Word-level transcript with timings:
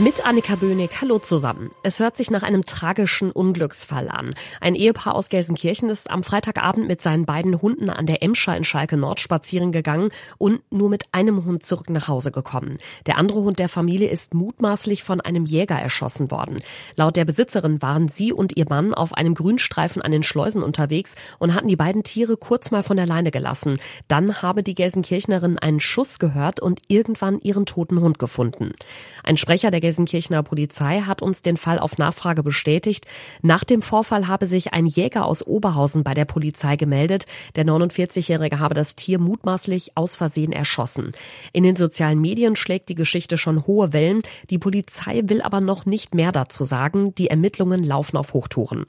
Mit 0.00 0.24
Annika 0.24 0.54
Böhnig, 0.54 0.90
hallo 1.00 1.18
zusammen. 1.18 1.72
Es 1.82 1.98
hört 1.98 2.16
sich 2.16 2.30
nach 2.30 2.44
einem 2.44 2.62
tragischen 2.62 3.32
Unglücksfall 3.32 4.08
an. 4.08 4.32
Ein 4.60 4.76
Ehepaar 4.76 5.16
aus 5.16 5.28
Gelsenkirchen 5.28 5.90
ist 5.90 6.08
am 6.08 6.22
Freitagabend 6.22 6.86
mit 6.86 7.02
seinen 7.02 7.26
beiden 7.26 7.60
Hunden 7.60 7.90
an 7.90 8.06
der 8.06 8.22
Emscher 8.22 8.56
in 8.56 8.62
Schalke 8.62 8.96
Nord 8.96 9.18
spazieren 9.18 9.72
gegangen 9.72 10.10
und 10.38 10.60
nur 10.70 10.88
mit 10.88 11.06
einem 11.10 11.44
Hund 11.44 11.64
zurück 11.64 11.90
nach 11.90 12.06
Hause 12.06 12.30
gekommen. 12.30 12.78
Der 13.06 13.18
andere 13.18 13.40
Hund 13.40 13.58
der 13.58 13.68
Familie 13.68 14.08
ist 14.08 14.34
mutmaßlich 14.34 15.02
von 15.02 15.20
einem 15.20 15.46
Jäger 15.46 15.74
erschossen 15.74 16.30
worden. 16.30 16.60
Laut 16.94 17.16
der 17.16 17.24
Besitzerin 17.24 17.82
waren 17.82 18.06
sie 18.06 18.32
und 18.32 18.56
ihr 18.56 18.66
Mann 18.68 18.94
auf 18.94 19.14
einem 19.14 19.34
Grünstreifen 19.34 20.00
an 20.00 20.12
den 20.12 20.22
Schleusen 20.22 20.62
unterwegs 20.62 21.16
und 21.40 21.56
hatten 21.56 21.66
die 21.66 21.74
beiden 21.74 22.04
Tiere 22.04 22.36
kurz 22.36 22.70
mal 22.70 22.84
von 22.84 22.96
der 22.96 23.06
Leine 23.06 23.32
gelassen. 23.32 23.80
Dann 24.06 24.42
habe 24.42 24.62
die 24.62 24.76
Gelsenkirchnerin 24.76 25.58
einen 25.58 25.80
Schuss 25.80 26.20
gehört 26.20 26.60
und 26.60 26.82
irgendwann 26.86 27.40
ihren 27.40 27.66
toten 27.66 28.00
Hund 28.00 28.20
gefunden. 28.20 28.74
Ein 29.24 29.36
Sprecher 29.36 29.72
der 29.72 29.87
Gelsenkirchener 29.88 30.42
Polizei 30.42 31.00
hat 31.00 31.22
uns 31.22 31.40
den 31.40 31.56
Fall 31.56 31.78
auf 31.78 31.96
Nachfrage 31.96 32.42
bestätigt. 32.42 33.06
Nach 33.40 33.64
dem 33.64 33.80
Vorfall 33.80 34.28
habe 34.28 34.44
sich 34.44 34.74
ein 34.74 34.84
Jäger 34.84 35.24
aus 35.24 35.46
Oberhausen 35.46 36.04
bei 36.04 36.12
der 36.12 36.26
Polizei 36.26 36.76
gemeldet. 36.76 37.24
Der 37.56 37.64
49-Jährige 37.64 38.60
habe 38.60 38.74
das 38.74 38.96
Tier 38.96 39.18
mutmaßlich 39.18 39.96
aus 39.96 40.14
Versehen 40.14 40.52
erschossen. 40.52 41.08
In 41.54 41.62
den 41.62 41.76
sozialen 41.76 42.20
Medien 42.20 42.54
schlägt 42.54 42.90
die 42.90 42.96
Geschichte 42.96 43.38
schon 43.38 43.66
hohe 43.66 43.94
Wellen. 43.94 44.20
Die 44.50 44.58
Polizei 44.58 45.22
will 45.24 45.40
aber 45.40 45.62
noch 45.62 45.86
nicht 45.86 46.14
mehr 46.14 46.32
dazu 46.32 46.64
sagen. 46.64 47.14
Die 47.14 47.30
Ermittlungen 47.30 47.82
laufen 47.82 48.18
auf 48.18 48.34
Hochtouren. 48.34 48.84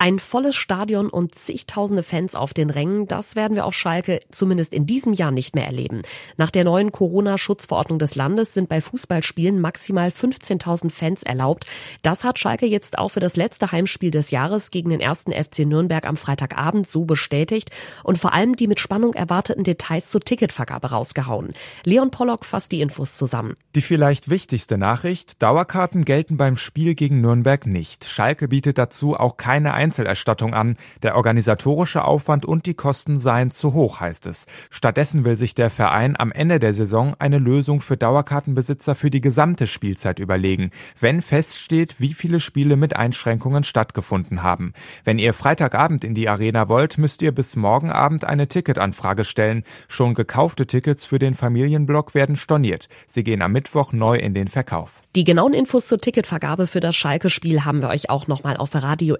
Ein 0.00 0.20
volles 0.20 0.54
Stadion 0.54 1.08
und 1.08 1.34
zigtausende 1.34 2.04
Fans 2.04 2.36
auf 2.36 2.54
den 2.54 2.70
Rängen, 2.70 3.08
das 3.08 3.34
werden 3.34 3.56
wir 3.56 3.64
auf 3.64 3.74
Schalke 3.74 4.20
zumindest 4.30 4.72
in 4.72 4.86
diesem 4.86 5.12
Jahr 5.12 5.32
nicht 5.32 5.56
mehr 5.56 5.66
erleben. 5.66 6.02
Nach 6.36 6.52
der 6.52 6.62
neuen 6.62 6.92
Corona-Schutzverordnung 6.92 7.98
des 7.98 8.14
Landes 8.14 8.54
sind 8.54 8.68
bei 8.68 8.80
Fußballspielen 8.80 9.60
maximal 9.60 10.10
15.000 10.10 10.90
Fans 10.92 11.24
erlaubt. 11.24 11.66
Das 12.02 12.22
hat 12.22 12.38
Schalke 12.38 12.66
jetzt 12.66 12.96
auch 12.96 13.08
für 13.08 13.18
das 13.18 13.34
letzte 13.34 13.72
Heimspiel 13.72 14.12
des 14.12 14.30
Jahres 14.30 14.70
gegen 14.70 14.90
den 14.90 15.00
ersten 15.00 15.32
FC 15.32 15.66
Nürnberg 15.66 16.06
am 16.06 16.14
Freitagabend 16.14 16.88
so 16.88 17.04
bestätigt 17.04 17.72
und 18.04 18.18
vor 18.18 18.32
allem 18.32 18.54
die 18.54 18.68
mit 18.68 18.78
Spannung 18.78 19.14
erwarteten 19.14 19.64
Details 19.64 20.10
zur 20.10 20.20
Ticketvergabe 20.20 20.92
rausgehauen. 20.92 21.48
Leon 21.82 22.12
Pollock 22.12 22.44
fasst 22.44 22.70
die 22.70 22.82
Infos 22.82 23.16
zusammen. 23.16 23.56
Die 23.74 23.82
vielleicht 23.82 24.30
wichtigste 24.30 24.78
Nachricht, 24.78 25.42
Dauerkarten 25.42 26.04
gelten 26.04 26.36
beim 26.36 26.56
Spiel 26.56 26.94
gegen 26.94 27.20
Nürnberg 27.20 27.66
nicht. 27.66 28.04
Schalke 28.04 28.46
bietet 28.46 28.78
dazu 28.78 29.16
auch 29.16 29.36
keine 29.36 29.74
Einzelerstattung 29.88 30.52
an. 30.52 30.76
Der 31.02 31.16
organisatorische 31.16 32.04
Aufwand 32.04 32.44
und 32.44 32.66
die 32.66 32.74
Kosten 32.74 33.18
seien 33.18 33.50
zu 33.50 33.72
hoch, 33.72 34.00
heißt 34.00 34.26
es. 34.26 34.46
Stattdessen 34.68 35.24
will 35.24 35.38
sich 35.38 35.54
der 35.54 35.70
Verein 35.70 36.14
am 36.18 36.30
Ende 36.30 36.60
der 36.60 36.74
Saison 36.74 37.14
eine 37.18 37.38
Lösung 37.38 37.80
für 37.80 37.96
Dauerkartenbesitzer 37.96 38.94
für 38.94 39.08
die 39.08 39.22
gesamte 39.22 39.66
Spielzeit 39.66 40.18
überlegen, 40.18 40.70
wenn 41.00 41.22
feststeht, 41.22 42.00
wie 42.00 42.12
viele 42.12 42.38
Spiele 42.38 42.76
mit 42.76 42.96
Einschränkungen 42.96 43.64
stattgefunden 43.64 44.42
haben. 44.42 44.74
Wenn 45.04 45.18
ihr 45.18 45.32
Freitagabend 45.32 46.04
in 46.04 46.14
die 46.14 46.28
Arena 46.28 46.68
wollt, 46.68 46.98
müsst 46.98 47.22
ihr 47.22 47.32
bis 47.32 47.56
morgen 47.56 47.90
Abend 47.90 48.24
eine 48.24 48.46
Ticketanfrage 48.46 49.24
stellen. 49.24 49.64
Schon 49.88 50.12
gekaufte 50.12 50.66
Tickets 50.66 51.06
für 51.06 51.18
den 51.18 51.32
Familienblock 51.32 52.14
werden 52.14 52.36
storniert. 52.36 52.88
Sie 53.06 53.24
gehen 53.24 53.40
am 53.40 53.52
Mittwoch 53.52 53.94
neu 53.94 54.16
in 54.16 54.34
den 54.34 54.48
Verkauf. 54.48 55.00
Die 55.16 55.24
genauen 55.24 55.54
Infos 55.54 55.86
zur 55.86 55.98
Ticketvergabe 55.98 56.66
für 56.66 56.80
das 56.80 56.94
Schalke-Spiel 56.94 57.64
haben 57.64 57.80
wir 57.80 57.88
euch 57.88 58.10
auch 58.10 58.26
nochmal 58.26 58.58
auf 58.58 58.74
Radio 58.74 59.16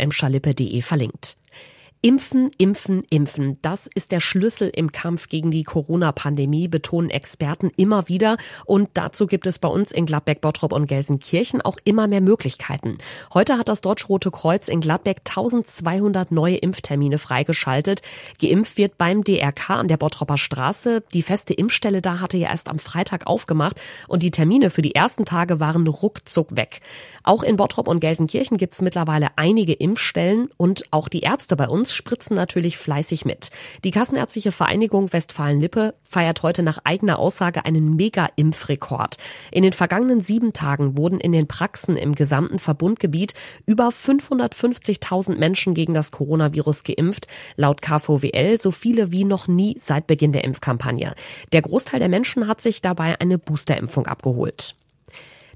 Verlinkt. 0.83 1.37
Impfen, 2.01 2.53
impfen, 2.59 3.03
impfen. 3.11 3.59
Das 3.61 3.89
ist 3.93 4.13
der 4.13 4.21
Schlüssel 4.21 4.71
im 4.73 4.93
Kampf 4.93 5.29
gegen 5.29 5.51
die 5.51 5.65
Corona-Pandemie, 5.65 6.69
betonen 6.69 7.11
Experten 7.11 7.73
immer 7.77 8.09
wieder. 8.09 8.37
Und 8.67 8.91
dazu 8.95 9.27
gibt 9.27 9.49
es 9.49 9.59
bei 9.59 9.67
uns 9.67 9.91
in 9.91 10.07
Gladbeck, 10.07 10.41
Bottrop 10.41 10.73
und 10.73 10.87
Gelsenkirchen 10.87 11.61
auch 11.61 11.77
immer 11.83 12.07
mehr 12.07 12.21
Möglichkeiten. 12.21 12.99
Heute 13.35 13.59
hat 13.59 13.69
das 13.69 13.81
Deutsch-Rote 13.81 14.31
Kreuz 14.31 14.69
in 14.69 14.81
Gladbeck 14.81 15.23
1200 15.29 16.31
neue 16.31 16.59
Impftermine 16.59 17.19
freigeschaltet. 17.19 18.03
Geimpft 18.41 18.77
wird 18.79 18.97
beim 18.97 19.25
DRK 19.25 19.71
an 19.71 19.89
der 19.89 19.97
Bottropper 19.97 20.37
Straße. 20.37 21.03
Die 21.13 21.23
feste 21.23 21.53
Impfstelle 21.53 22.01
da 22.01 22.21
hatte 22.21 22.37
ja 22.37 22.51
erst 22.51 22.69
am 22.69 22.79
Freitag 22.79 23.27
aufgemacht 23.27 23.81
und 24.07 24.23
die 24.23 24.31
Termine 24.31 24.71
für 24.71 24.83
die 24.83 24.95
ersten 24.95 25.25
Tage 25.25 25.59
waren 25.59 25.89
ruckzuck 25.89 26.55
weg. 26.55 26.81
Auch 27.25 27.43
in 27.43 27.57
Bottrop 27.57 27.89
und 27.89 28.01
Gelsenkirchen 28.01 28.57
gibt 28.57 28.73
es 28.73 28.83
mittlerweile 28.83 29.29
einige 29.37 29.73
Impfstellen 29.73 30.49
und 30.57 30.85
auch 30.93 31.09
die 31.09 31.21
Ärzte 31.21 31.57
bei 31.57 31.69
uns 31.69 31.88
spritzen 31.95 32.37
natürlich 32.37 32.79
fleißig 32.79 33.25
mit. 33.25 33.51
Die 33.85 33.91
Kassenärztliche 33.91 34.53
Vereinigung 34.53 35.13
Westfalen-Lippe 35.13 35.95
feiert 36.03 36.43
heute 36.43 36.63
nach 36.63 36.79
eigener 36.85 37.19
Aussage 37.19 37.65
einen 37.65 37.97
Mega-Impfrekord. 37.97 39.17
In 39.51 39.63
den 39.63 39.73
vergangenen 39.73 40.21
sieben 40.21 40.53
Tagen 40.53 40.97
wurden 40.97 41.21
in 41.21 41.33
den 41.33 41.49
Praxen 41.49 41.97
im 41.97 42.15
gesamten 42.15 42.59
Verbundgebiet 42.59 43.35
über 43.67 43.89
550.000 43.89 45.37
Menschen 45.37 45.75
gegen 45.75 45.95
das 45.95 46.11
Coronavirus 46.11 46.85
geimpft, 46.85 47.27
laut 47.57 47.83
KVWL 47.83 48.61
so 48.61 48.71
viele 48.71 49.13
wie 49.13 49.25
noch 49.25 49.49
nie 49.49 49.77
seit 49.79 50.07
Beginn 50.07 50.33
der 50.33 50.45
Impfkampagne. 50.45 51.15
Der 51.53 51.63
Großteil 51.63 52.01
der 52.01 52.09
Menschen 52.09 52.47
hat 52.47 52.61
sich 52.61 52.83
dabei 52.83 53.21
eine 53.21 53.39
Boosterimpfung 53.39 54.07
abgeholt. 54.07 54.75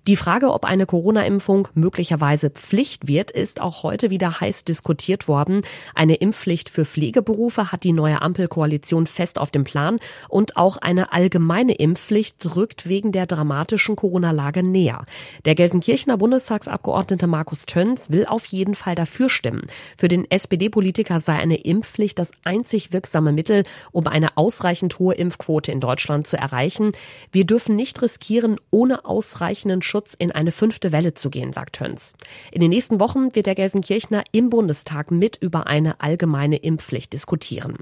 Die 0.08 0.16
Frage, 0.16 0.52
ob 0.52 0.64
eine 0.64 0.84
Corona-Impfung 0.84 1.68
möglicherweise 1.74 2.50
Pflicht 2.50 3.06
wird, 3.06 3.30
ist 3.30 3.60
auch 3.60 3.84
heute 3.84 4.10
wieder 4.10 4.40
heiß 4.40 4.64
diskutiert 4.64 5.28
worden. 5.28 5.62
Eine 5.94 6.16
Impfpflicht 6.16 6.70
für 6.70 6.84
Pflegeberufe 6.84 7.70
hat 7.70 7.84
die 7.84 7.92
neue 7.92 8.20
Ampelkoalition 8.20 9.06
fest 9.06 9.38
auf 9.38 9.52
dem 9.52 9.62
Plan 9.62 10.00
und 10.28 10.56
auch 10.56 10.76
eine 10.78 11.12
allgemeine 11.12 11.74
Impfpflicht 11.74 12.56
rückt 12.56 12.88
wegen 12.88 13.12
der 13.12 13.26
dramatischen 13.26 13.94
Corona-Lage 13.94 14.64
näher. 14.64 15.04
Der 15.44 15.54
Gelsenkirchener 15.54 16.16
Bundestagsabgeordnete 16.16 17.28
Markus 17.28 17.64
Töns 17.66 18.10
will 18.10 18.26
auf 18.26 18.46
jeden 18.46 18.74
Fall 18.74 18.96
dafür 18.96 19.28
stimmen. 19.28 19.69
Für 19.96 20.08
den 20.08 20.28
SPD-Politiker 20.28 21.20
sei 21.20 21.34
eine 21.34 21.58
Impfpflicht 21.58 22.19
das 22.19 22.32
einzig 22.42 22.92
wirksame 22.92 23.30
Mittel, 23.30 23.62
um 23.92 24.08
eine 24.08 24.36
ausreichend 24.36 24.98
hohe 24.98 25.14
Impfquote 25.14 25.70
in 25.70 25.78
Deutschland 25.78 26.26
zu 26.26 26.36
erreichen. 26.36 26.90
Wir 27.30 27.46
dürfen 27.46 27.76
nicht 27.76 28.02
riskieren, 28.02 28.56
ohne 28.72 29.04
ausreichenden 29.04 29.80
Schutz 29.92 30.14
in 30.14 30.32
eine 30.32 30.53
fünfte 30.53 30.91
Welle 30.91 31.12
zu 31.12 31.28
gehen, 31.28 31.53
sagt 31.53 31.76
Töns. 31.76 32.14
In 32.50 32.62
den 32.62 32.70
nächsten 32.70 32.98
Wochen 32.98 33.34
wird 33.34 33.44
der 33.44 33.54
Gelsenkirchner 33.54 34.25
im 34.32 34.48
Bundestag 34.48 35.10
mit 35.10 35.36
über 35.36 35.66
eine 35.66 36.00
allgemeine 36.00 36.56
Impfpflicht 36.56 37.12
diskutieren. 37.12 37.76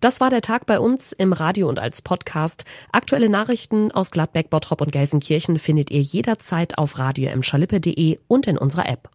Das 0.00 0.20
war 0.20 0.28
der 0.28 0.42
Tag 0.42 0.66
bei 0.66 0.78
uns 0.78 1.12
im 1.12 1.32
Radio 1.32 1.66
und 1.66 1.78
als 1.78 2.02
Podcast. 2.02 2.66
Aktuelle 2.92 3.30
Nachrichten 3.30 3.90
aus 3.90 4.10
Gladbeck, 4.10 4.50
Bottrop 4.50 4.82
und 4.82 4.92
Gelsenkirchen 4.92 5.58
findet 5.58 5.90
ihr 5.90 6.02
jederzeit 6.02 6.76
auf 6.76 6.98
radio 6.98 7.30
und 8.28 8.46
in 8.46 8.58
unserer 8.58 8.86
App. 8.86 9.10